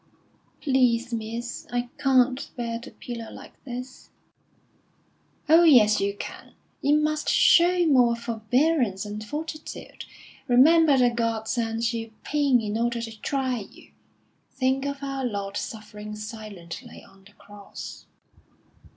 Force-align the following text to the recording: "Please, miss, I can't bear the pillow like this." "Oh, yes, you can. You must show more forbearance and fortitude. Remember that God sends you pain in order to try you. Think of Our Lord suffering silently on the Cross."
"Please, 0.63 1.13
miss, 1.13 1.67
I 1.71 1.89
can't 1.99 2.49
bear 2.55 2.79
the 2.79 2.89
pillow 2.89 3.29
like 3.31 3.63
this." 3.65 4.09
"Oh, 5.47 5.61
yes, 5.61 6.01
you 6.01 6.15
can. 6.17 6.53
You 6.81 6.97
must 6.97 7.29
show 7.29 7.85
more 7.85 8.15
forbearance 8.15 9.05
and 9.05 9.23
fortitude. 9.23 10.05
Remember 10.47 10.97
that 10.97 11.15
God 11.15 11.47
sends 11.47 11.93
you 11.93 12.13
pain 12.23 12.59
in 12.61 12.79
order 12.79 12.99
to 12.99 13.21
try 13.21 13.59
you. 13.59 13.91
Think 14.51 14.87
of 14.87 15.03
Our 15.03 15.23
Lord 15.23 15.55
suffering 15.55 16.15
silently 16.15 17.03
on 17.03 17.23
the 17.25 17.33
Cross." 17.33 18.07